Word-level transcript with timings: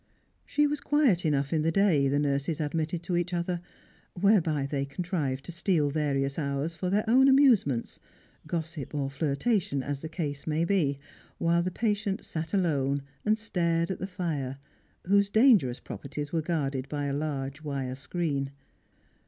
She 0.47 0.65
was 0.65 0.81
quiet 0.81 1.25
enough 1.25 1.53
in 1.53 1.61
the 1.61 1.71
day, 1.71 2.07
the 2.07 2.17
nurses 2.17 2.59
admitted 2.59 3.03
to 3.03 3.15
each 3.15 3.35
other, 3.35 3.61
whereby 4.19 4.65
they 4.65 4.83
contrived 4.83 5.45
to 5.45 5.51
steal 5.51 5.91
various 5.91 6.39
hours 6.39 6.73
for 6.73 6.89
their 6.89 7.07
own 7.07 7.27
amusements, 7.27 7.99
gossip 8.47 8.95
or 8.95 9.11
flirtation 9.11 9.83
as 9.83 9.99
the 9.99 10.09
case 10.09 10.47
might 10.47 10.67
be, 10.67 10.97
while 11.37 11.61
the 11.61 11.69
patient 11.69 12.25
sat 12.25 12.51
alone 12.51 13.03
and 13.27 13.37
stared 13.37 13.91
at 13.91 13.99
the 13.99 14.07
fire, 14.07 14.57
whose 15.05 15.29
dangerous 15.29 15.79
properties 15.79 16.33
were 16.33 16.41
guarded 16.41 16.89
by 16.89 17.05
a 17.05 17.13
large 17.13 17.61
wire 17.61 17.93
screen. 17.93 18.49